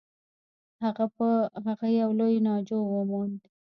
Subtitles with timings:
[1.67, 3.41] هغه یو لوی ناجو و موند.